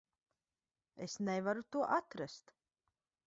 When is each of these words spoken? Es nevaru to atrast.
Es 1.07 1.17
nevaru 1.27 1.63
to 1.75 1.83
atrast. 1.99 2.53